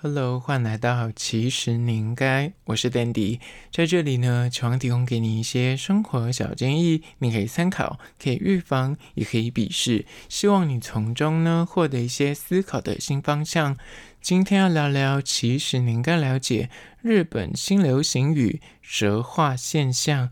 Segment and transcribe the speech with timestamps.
[0.00, 3.40] Hello，欢迎来到其实你应该，我是 Dandy，
[3.72, 13.76] 在这里呢，希望提供给你一些生活小建议，你可以参考，可以预防，也可以鄙视，希望你从中呢获得一些思考的新方向。
[14.20, 16.70] 今天要聊聊，其实你应该了解
[17.02, 20.30] 日本新流行语“蛇化现象”，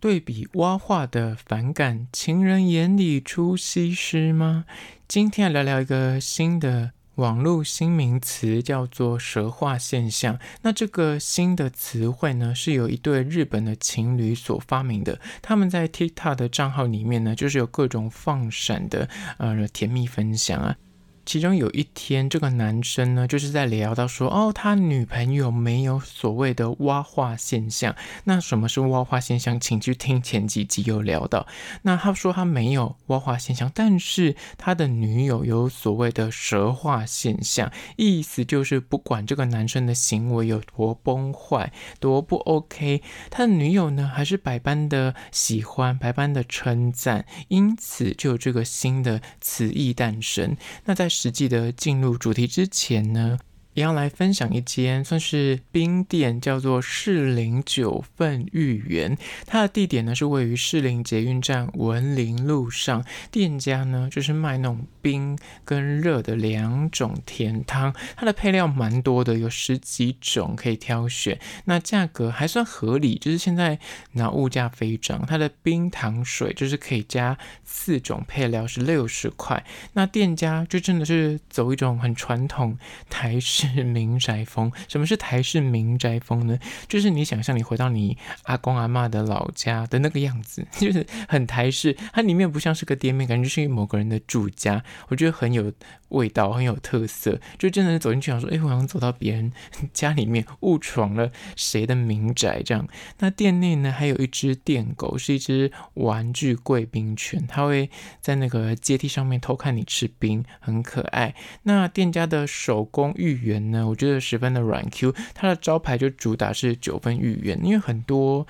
[0.00, 4.64] 对比蛙化的反感，情人眼里出西施吗？
[5.06, 6.92] 今天要聊聊一个新的。
[7.16, 10.38] 网络新名词叫做“蛇化现象”。
[10.62, 15.20] 那这个新的词汇呢，是由一对日本的情侣所发明的。
[15.42, 20.76] 他们在 TikTok 的账号里面呢，就是有各种放闪的呃甜蜜分享啊。
[21.24, 27.94] 其中有一天，这个男生呢，就是在聊到说，哦，他女朋友没有所谓的蛙化现象。
[28.24, 29.58] 那什么是蛙化现象？
[29.58, 31.46] 请去听前几集有聊到。
[31.82, 50.56] 那他说他没有蛙化现象，但是他的女友有所谓的蛇化现象，意思就是不管这个男生的行为有多崩坏、多不 OK，他的女友呢，还是百般的喜欢、百般的称赞，因此就有这个新的词义诞生。
[50.84, 53.38] 那在实际的进入主题之前呢，
[53.74, 59.16] 也要来分享一间算是冰店，叫做士林九份芋圆。
[59.46, 63.04] 它的地点呢是位于士林捷运站文林路上。
[63.30, 67.94] 店家呢就是卖那种冰跟热的两种甜汤。
[68.14, 71.38] 它的配料蛮多的，有十几种可以挑选。
[71.64, 73.78] 那价格还算合理，就是现在
[74.12, 79.64] 那物价飞涨，它的冰糖水就是可以加四种配料是六十块。
[79.94, 82.76] 那店家就真的是走一种很传统
[83.08, 83.61] 台式。
[83.68, 84.70] 是民宅风。
[84.88, 86.58] 什么是台式民宅风呢？
[86.88, 91.96] 就是你想象你回到你阿公阿妈的老家的那个样子， 就是很台式。
[92.12, 94.82] 它里面不像是个店面，感觉是某个人的住家。
[95.08, 95.72] 我觉得很有
[96.12, 97.40] 味道，很有特色。
[97.58, 99.52] 就真的走进去想说，哎，我好像走到别人
[99.92, 102.86] 家里面，误闯了谁的民宅这样。
[103.18, 107.90] 那店内呢，还有一只电狗，是一只玩具贵宾犬，它会
[108.20, 111.34] 在那个阶梯上面偷看你吃冰，很可爱。
[111.62, 113.62] 那店家的手工芋圆。
[113.72, 118.46] 呢，我觉得十分的软 Q，它的招牌就主打是九分芋圆，因为很多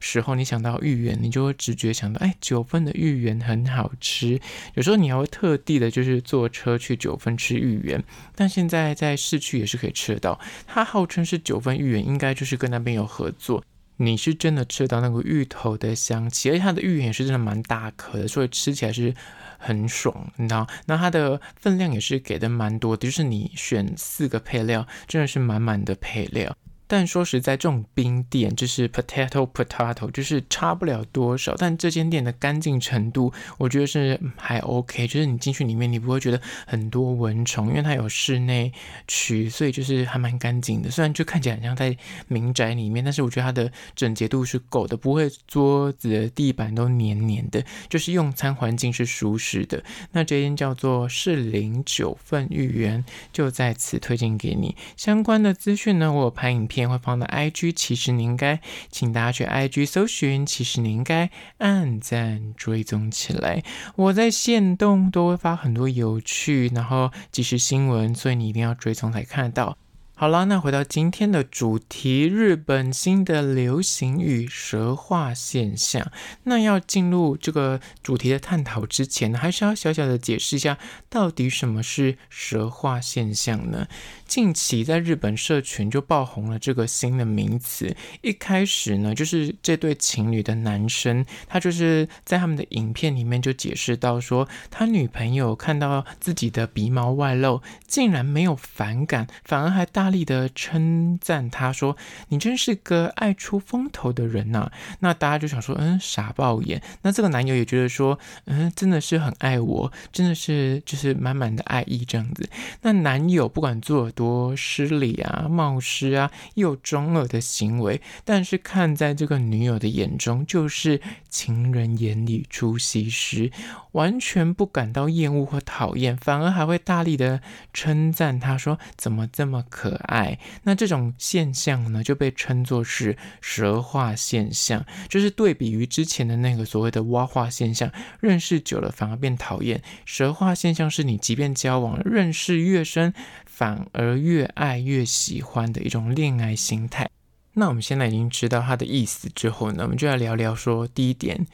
[0.00, 4.40] 时候你想到芋圆，你就会直觉想到，哎，九份的芋圆很好吃。
[4.74, 8.02] 有时候你还会特地的，就是坐车去九份吃芋圆，
[8.34, 10.40] 但现在在市区也是可以吃得到。
[10.66, 13.64] 它号称是九份芋圆，应该就是跟那边有合作。
[13.98, 19.14] 你是真的吃到那个芋头的香气，而且它的芋圆也是真的蛮大颗的，所以吃起来是
[19.56, 20.66] 很爽，你知道？
[20.84, 26.54] 那它的分量也是给的蛮多的，就是你选四个配料，真的是满满的配料。
[26.88, 31.54] 但说实在，这种冰店就是 potato potato，就是差不了多少。
[31.56, 35.06] 但这间店的干净程度，我觉得是还 OK。
[35.08, 38.72] 就是你进去里面，你不会觉得很多蚊虫，因为它有室内
[39.08, 40.88] 区，所以就是还蛮干净的。
[40.88, 41.96] 虽然就看起来很像在
[42.28, 49.82] 民宅里面，但是我觉得它的整洁度是够的，不会桌子、地板都黏黏的，就是用餐环境是舒适的。
[50.12, 54.76] 那这间叫做士林九份芋圆，就在此推荐给你。
[54.96, 56.75] 相关的资讯呢，我有拍影片。
[56.84, 58.60] 会放到 IG，其实你应该，
[58.90, 63.62] 请大家去 IG 搜寻，其实你应该按赞追踪起来。
[63.94, 69.78] 我在线动都会发很多有趣，然后即时新闻，所以你一定要追踪才看得到。
[70.18, 76.10] 好啦，那回到今天的主题，日本新的流行语“蛇化现象”。
[76.44, 80.78] 那要进入这个主题的探讨之前呢，还是要小小的解释一下，
[81.10, 83.88] 到底什么是“蛇化现象”呢？
[84.26, 87.94] 近期在日本社群就爆红了这个新的名词。
[88.22, 101.96] 一开始呢，就是这对情侣的男生，他就是在他们的影片里面就解释到说，他女朋友看到自己的鼻毛外露，竟然没有反感，反而还大大力的称赞他说
[102.30, 112.48] ：“你真是个爱出风头的人呐！”那大家就想说：“嗯，傻爆眼。”那这个男友也觉得说：“嗯，真的是很爱我，真的是就是满满的爱意这样子。”
[112.82, 114.10] 那男友不管做。
[114.12, 123.50] 多失礼啊，冒失啊，又中二的行为，但是看在这个女友的眼中，就是情人眼里出西施，
[123.92, 127.40] 完全不感到厌恶或讨厌，反而还会大力的
[127.74, 130.38] 称赞他说怎么这么可爱。
[130.62, 137.90] 那这种现象呢，就被称作是蛇化现象，就是对比于之前的那个所谓的蛙化现象，
[138.20, 139.82] 认识久了反而变讨厌。
[140.04, 143.12] 蛇化现象是你即便交往，认识越深，
[143.46, 147.10] 反而越爱越喜欢的一种恋爱心态。
[147.54, 151.46] 那我们现在已经知道它的意思之后呢，我们就来聊聊说第一点，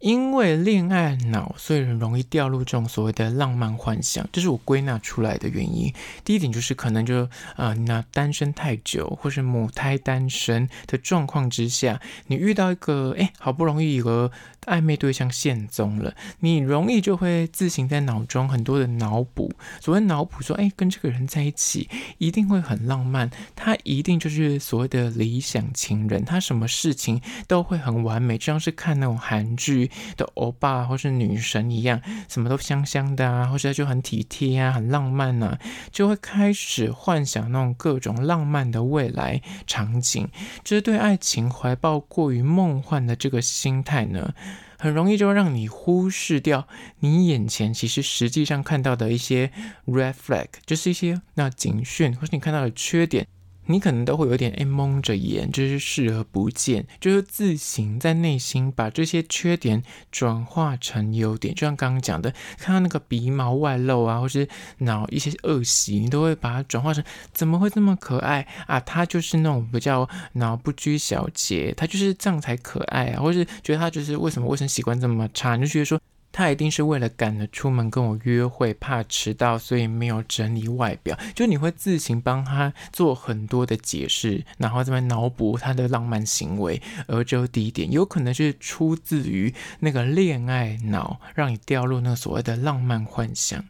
[0.00, 5.92] 因为恋爱脑，所以很容易掉入这种所谓的浪漫幻想，这是我归纳出来的原因。
[6.24, 14.30] 第一点就是可能就呃，那单身太久，或是母胎单身的状况之下，你遇到一个哎，好不容易有个
[14.66, 19.52] 暧昧对象现踪了，你容易就会自行在脑中很多的脑补。
[19.80, 29.87] 所谓脑补说，哎，跟这个人在一起一定会很浪漫，他一定就是所谓的理想情人，他什么事情都会很完美，就像是看那种韩剧。
[30.16, 35.58] 的欧巴或是女神一样，什么都香香的啊，或者就很体贴啊，很浪漫啊，
[35.90, 40.28] 就会开始幻想那种各种浪漫的未来场景。
[40.64, 44.34] 就是对爱情怀抱过于梦幻的这个心态呢，
[44.78, 46.66] 很容易就让你忽视掉
[47.00, 49.50] 你眼前其实实际上看到的一些
[49.86, 53.26] red flag，就是一些那警讯，或是你看到的缺点。
[53.70, 61.54] 你可能都会有点哎蒙着眼，就是视而不见，就是自行在内心把这些缺点转化成优点。
[61.54, 64.48] 就像刚刚讲的，看到那个鼻毛外露啊，或是
[64.78, 68.80] 脑一些恶习，你都会把它转化成怎么会这么可爱啊？
[68.80, 76.00] 他就是那种比较脑不拘小节，他就是这样才可爱啊，或是觉得他就是为什么卫生习惯这么差，你就觉得说。
[76.38, 81.18] 他一定是为了赶着出门跟我约会，怕迟到，所以没有整理外表。
[81.34, 86.80] 就你会自行帮他做很多的解释，然后再脑补他的浪漫行为。
[87.08, 93.64] 而这第一点，有可能是出自于那个恋爱脑，让你掉入那所谓的浪漫幻想。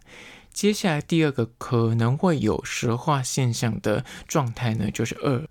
[0.53, 5.43] 接下来第二个可能会有蛇化现象的状态呢，就是二。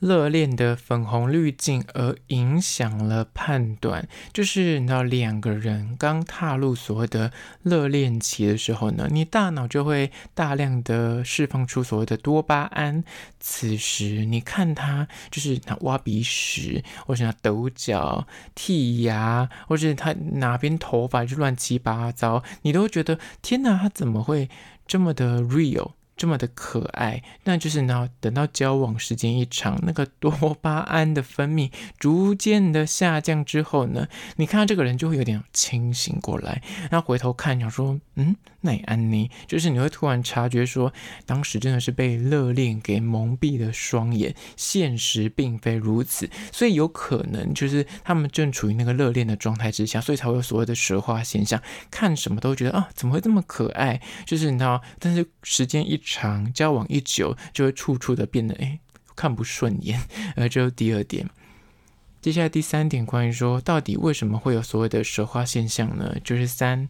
[0.00, 7.30] 热恋的粉红滤镜而影响了判断，就是你知道两个人刚踏入所谓的
[7.62, 13.04] 热恋期的时候呢，你大脑就会大量的释放出所谓的多巴胺。
[13.38, 18.26] 此时你看他就是他挖鼻屎，或者他抖脚、
[18.56, 24.48] 剔牙，或者他哪边头发就乱七八糟，你都会觉得天哪，他怎么会
[24.86, 25.92] 这么的 real？
[26.20, 30.30] 这么的可爱，那就是呢，等到交往时间一长，那个多
[30.60, 34.06] 巴胺的分泌逐渐的下降之后呢，
[34.36, 40.92] 你看到这个人就会有点清醒过来，然后回头看，想说，嗯，那安妮，就是你会突然察觉说，
[41.24, 53.98] 当时真的是被热恋给蒙蔽了双眼，现实并非如此，所以有可能就是他们正处于那个热恋的状态之下，所以才会有所谓的蛇化现象，看什么都觉得啊，怎么会这么可爱？
[54.26, 55.98] 就是你知道，但是时间一。
[56.12, 58.80] 长交往一久，就会处处的变得哎
[59.14, 60.00] 看不顺眼，
[60.34, 61.30] 而这是第二点。
[62.20, 66.16] 接下来第三点，关于说到底为什么会有所谓的蛇化现象呢？
[66.24, 66.88] 就是三。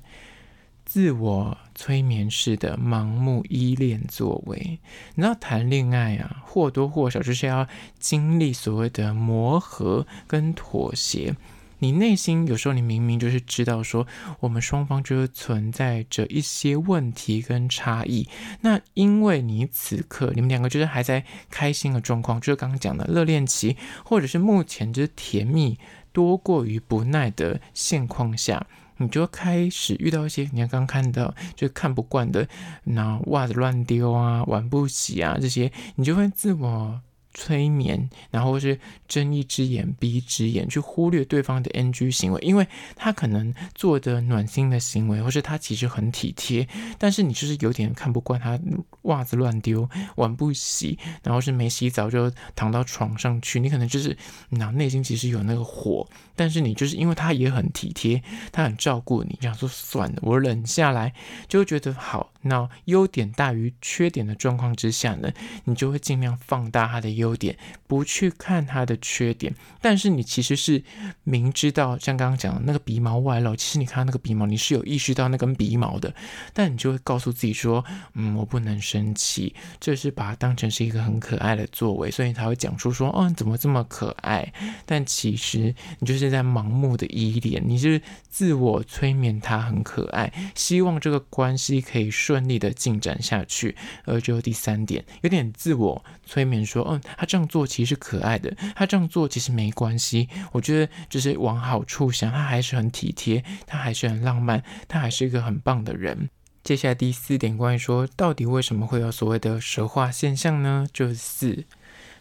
[0.82, 4.80] 自我催眠式的盲目依恋作为，
[5.14, 7.68] 你知道谈恋爱啊，或多或少就是要
[8.00, 11.36] 经历所谓的磨合跟妥协。
[11.80, 14.06] 你内心有时候，你明明就是知道说，
[14.38, 18.28] 我们双方就是存在着一些问题跟差异。
[18.60, 25.78] 那因为你此刻你们两个就是还在开心的状况，就是刚刚讲的热恋期，或者是目前就是甜蜜
[26.12, 28.66] 多过于不耐的现况下，
[28.98, 32.46] 你就开始遇到一些你刚刚看到就看不惯的，
[32.84, 37.00] 那袜子乱丢啊、碗不洗啊这些，你就会自我。
[37.32, 42.66] 催眠，然后是睁一只眼闭一只眼，去忽略对方的 NG 行为，因为
[42.96, 46.66] 他可能做的暖心的行为，或是他其实很体贴，
[46.98, 48.58] 但是你就是有点看不惯他
[49.02, 54.16] 袜子乱丢、碗不洗，然后是没洗澡就躺到床上去，你可能就是
[54.50, 61.14] 那内心其实有那个火，但是你就是因为他也很体贴，他很照顾你，这样说算了，我忍下来，
[61.48, 62.32] 就觉得好。
[62.42, 65.30] 那优点大于缺点的状况之下呢，
[65.64, 67.56] 你就会尽量放大他的优点，
[67.86, 69.54] 不去看他的缺点。
[69.80, 70.82] 但是你其实是
[71.24, 76.14] 明知道，像刚刚讲的那个鼻毛外露，其实你看到那个鼻毛，你是有意识到那根鼻毛的，
[76.52, 84.52] 但你就会告诉自己说：“嗯，我不能生气。”这是把它当成是一个很可爱的作为，所以才会讲出说：“哦，怎么这么可爱？”
[84.86, 100.28] 但其实你就是在盲目的依恋，你是自我催眠，他很可爱，希望这个关系可以顺利的进展下去，而只有第三点，有点自我催眠，说，嗯，他这样做其实是可爱的，他这样做其实没关系。
[100.52, 106.30] 我觉得就是往好处想，他还是很体贴，他还是很浪漫，他还是一个很棒的人。
[106.62, 110.86] 接下来第四点，关于说到底为什么会有所谓的蛇化现象呢？
[110.92, 111.64] 就是，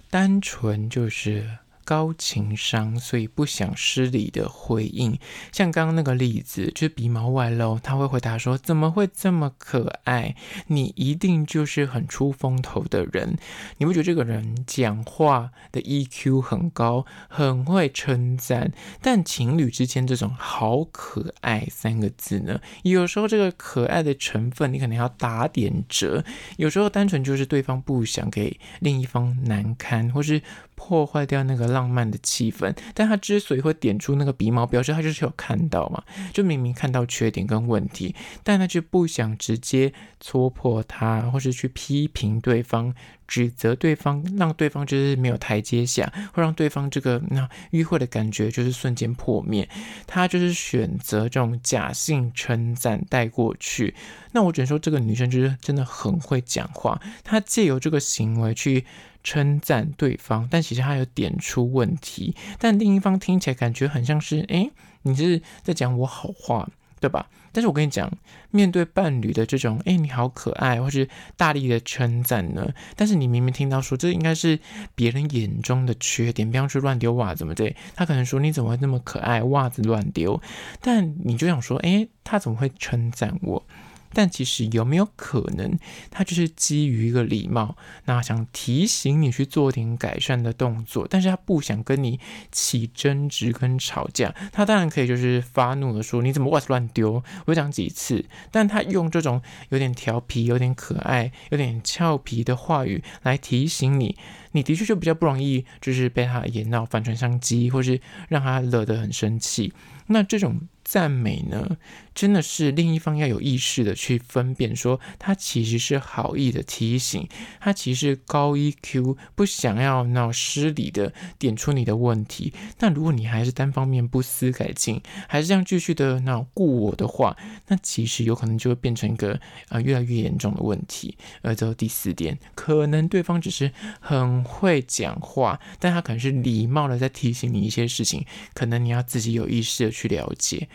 [0.10, 1.60] 单纯就是。
[1.90, 5.18] 高情商，所以不想失礼的回应。
[5.52, 10.36] 像刚刚那个例子，就是鼻毛外露，他会回答说：“怎么会这么可爱？
[10.68, 13.40] 你一定就是很出风头的人。”
[13.80, 18.72] 你不觉得这个人讲话的 EQ 很高，很会称赞？
[19.02, 26.24] 但情侣之间这种“好可爱”三个字呢，有时候这个可爱的成分你可能要打点折，
[26.58, 30.40] 有时候单纯就是对方不想给另一方难堪，或是
[30.80, 32.74] 破坏掉那个浪漫的气氛。
[32.94, 42.96] 但他之所以会点出那个鼻毛，表示他就是有看到嘛，就明明看到缺点跟问题，但他就不想直接戳破他，或是去批评对方。
[43.30, 49.70] 指责对方，让对方就是没有台阶下，会让对方这个那迂回的感觉就是瞬间破灭。
[50.08, 53.94] 他就是选择这种假性称赞带过去。
[54.32, 57.00] 那我只能说，这个女生就是真的很会讲话。
[57.24, 58.84] 她借由这个行为去
[59.24, 62.36] 称赞对方，但其实他有点出问题。
[62.58, 64.72] 但另一方听起来感觉很像是，诶，
[65.04, 66.70] 你是在讲我好话。
[67.02, 67.30] 对吧？
[67.54, 68.12] 但是我跟你讲，
[68.52, 71.08] 面对伴侣的这种“哎，你好可爱”或是
[71.38, 74.60] 大力的称赞呢，但是你明明听到说这应该是
[74.96, 77.74] 别人眼中的缺点，比方说乱丢袜子，怎么对？
[77.96, 80.42] 他可能说你怎么会那么可爱，袜子乱丢？
[80.82, 83.66] 但你就想说，哎，他怎么会称赞我？
[84.14, 85.78] 但其实有没有可能，
[86.10, 87.76] 他就是基于一个礼貌，
[88.06, 92.20] 那想提醒你去做点改善的动作，但是他不想跟你
[92.52, 97.24] 起争执跟吵架，他当然可以就是发怒的说，你怎么袜子乱丢？
[97.46, 104.18] 我讲几次，但他用这种有点调皮、有点可爱、有点俏皮的话语来提醒你，
[104.54, 109.74] 你的确就比较不容易就是被他演闹反传上机，或是让他惹得很生气。
[110.08, 110.62] 那这种。
[110.90, 111.78] 赞美呢，
[112.16, 117.30] 真的是另一方要有意识的去分辨，说他其实是好意的提醒，
[117.60, 122.52] 他其实高 EQ，不想要闹失礼的点出你的问题。
[122.80, 131.16] 但如果你还是单方面不思改进，还是这样继续的闹顾我的话，那其实有可能就会变成一个啊、越来越严重的问题。
[131.44, 140.68] 而这第四点，可能对方只是很会讲话，但他可能是礼貌的在提醒你一些事情，可能你要自己有意识的去了解。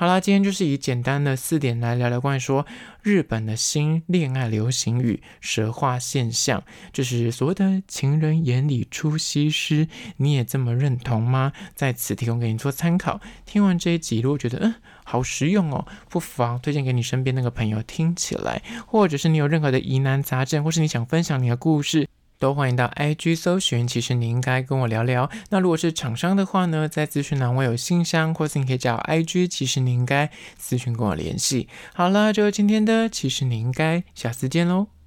[0.00, 2.66] 好啦，今天就是以简单的四点来聊聊关于说
[3.02, 11.52] 日本的新恋爱流行语蛇化现象，就是所谓的情人眼里出西施，你也这么认同吗？
[11.74, 13.20] 在此提供给你做参考。
[13.44, 22.08] 听完这一集，如果觉得嗯好实用哦，不妨推荐给你身边那个朋友听起来，或者是你有任何的疑难杂症，或是你想分享你的故事。
[22.40, 25.30] 都欢迎到 IG 搜寻，其实你应该跟我聊聊。
[25.50, 31.68] 那如果是厂商的话呢，在资讯栏我有信箱，或是你可以找 IG，其实你应该私讯跟我联系。
[31.94, 34.99] 好了，就今天的，其实你应该下次见喽。